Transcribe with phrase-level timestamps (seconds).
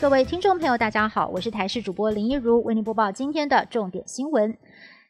[0.00, 4.56] 各位听众朋友，大家好，我是台视主播林一如，为您播报今天的重点新闻。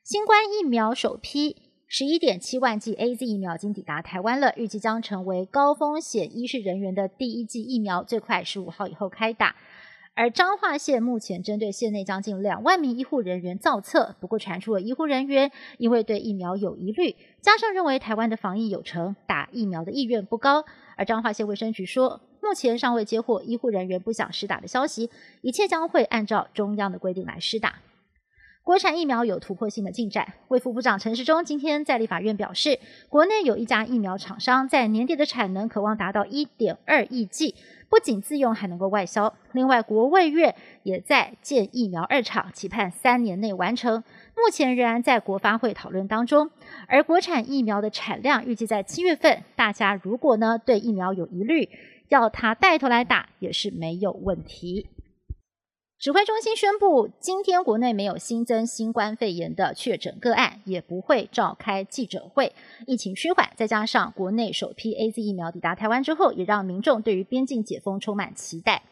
[0.02, 1.56] 新冠疫苗首批
[1.86, 9.56] 十一点七万剂 A Z 疫苗已经抵达台湾了，预计将成为高风险医事人员的第一剂疫苗，最快十五号以后开打。
[10.14, 20.64] 而彰化县目前针对县内将近两万名医护人员造册，不过传出了医护人员因为对疫苗有疑虑，加上认为台湾的防疫有成，打疫苗的意愿不高。
[20.96, 25.10] 而彰化县卫生局说，目前尚未接获医护人员不想施打的消息，
[25.42, 27.74] 一切将会按照中央的规定来施打。
[28.64, 32.78] 国产疫苗有突破性的进展，卫副部长陈时中今天在立法院表示，
[33.10, 37.54] 国内有一家疫苗厂商在年底的产能渴望达到一点二亿剂。
[37.90, 39.34] 不仅自用，还能够外销。
[39.52, 44.04] 另外，国卫院也在建疫苗二厂，期盼三年内完成。
[44.36, 46.50] 目前仍然在国发会讨论当中。
[46.86, 49.42] 而国产疫苗的产量预计在七月份。
[49.56, 51.70] 大家如果呢对疫苗有疑虑，
[52.08, 54.86] 要他带头来打也是没有问题。
[55.98, 62.52] 指挥中心宣布，今天国内没有新增新冠肺炎的确诊个案，也不会召开记者会。
[62.86, 68.84] 疫情趋缓，再加上国内首批 A Z 疫苗抵达台湾之后，也让民众对于边境解封充满期待。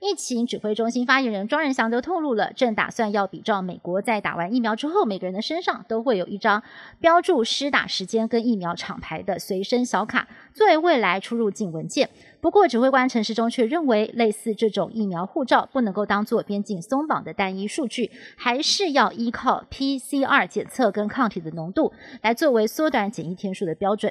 [0.00, 6.62] 疫情指挥中心发言人庄仁祥都透露了，正打算要比照美国，在打完疫苗之后，每个人的身上都会有一张
[6.98, 12.08] 标注施打时间跟疫苗厂牌的随身小卡，作为未来出入境文件。
[12.40, 21.92] 不过，指挥官陈时中却认为，类似这种疫苗护照不能够当做边境松绑的单一数据，还是要依靠 PCR 检测跟抗体的浓度
[22.22, 24.10] 来作为缩短检疫天数的标准。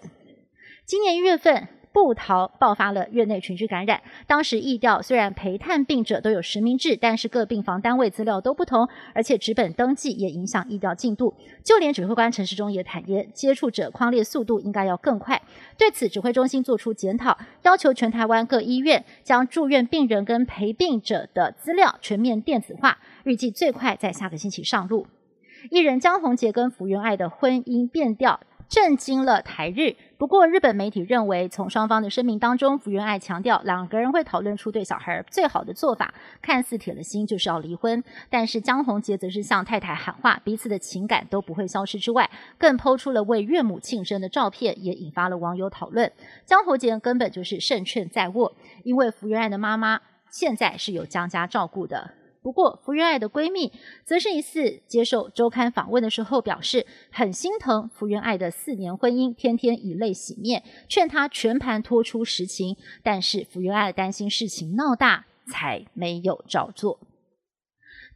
[0.86, 1.79] 今年一月份。
[1.92, 11.34] 布桃爆发了院内群聚感染，当时疫调虽然陪探病者都有实名制，但是各病房单位资料都不同，而且纸本登记也影响疫调进度。
[11.64, 15.42] 就连指挥官陈时中也坦言，接触者框列速度应该要更快。
[15.78, 25.08] 对此，指挥中心做出检讨，要求全台湾各医院将住院病人跟陪病者的资料全面电子化，预计最快在下个星期上路。
[25.72, 28.40] 艺人江宏杰跟福原爱的婚姻变调。
[28.70, 29.96] 震惊了台日。
[30.20, 38.04] 不过，日本媒体认为，从双方的声明当中，福原爱强调两个人会讨论出对小孩最好的做法，看似铁了心就是要离婚。
[38.30, 46.12] 但是江宏杰则是向太太喊话，彼此的情感都不会消失之外，更抛出了为岳母庆生的照片，也引发了网友讨论。
[46.46, 48.54] 江宏杰根本就是胜券在握，
[48.84, 52.19] 因为福原爱的妈妈现在是由江家照顾的。
[52.42, 53.72] 不过，福原爱的闺蜜
[54.06, 62.78] 则是一次接受周刊访问的时候表示，很心疼福原爱的四年婚姻，天天以泪洗面，劝她全盘托出实情。
[63.04, 67.00] 但是福原爱担心事情闹大，才没有照做。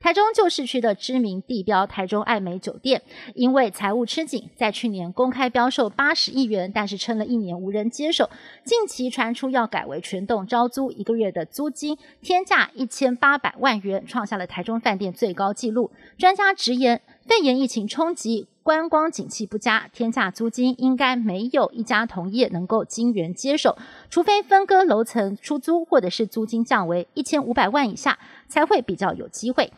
[0.04, 3.02] 台中旧市区的知名地标台中爱美酒店，
[3.36, 8.30] 因为财务吃紧，在去年公开标售八十亿元，但是撑了一年无人接手。
[8.66, 15.90] 近期传出要改为全栋招租，一个月的租金天价一千八百万元，创下了台中饭店最高纪录。
[16.18, 23.78] 专家直言，肺炎疫情冲击，观光景气不佳，天价租金应该没有一家同业能够金援接手，
[24.10, 29.72] 除非分割楼层出租，或者是租金降为一千五百万以下，才会比较有机会。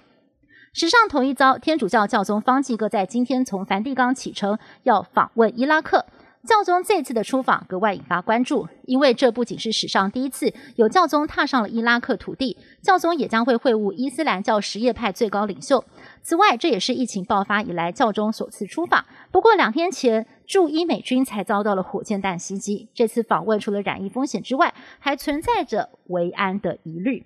[0.78, 6.06] 史上头一遭，天主教教宗方济各在今天从梵蒂冈启程，要访问伊拉克。
[6.44, 15.82] 教宗这次的出访格外引发关注，因为这不仅是史上第一次有教宗踏上了伊拉克土地，教宗也将会会晤伊斯兰教什叶派最高领袖。
[16.22, 19.06] 此外，这也是疫情爆发以来教宗首次出访。
[19.32, 27.26] 不过，两天前驻伊美军才遭到了火箭弹袭击，这次访问除了染疫风险之外，还存在着维安的疑虑。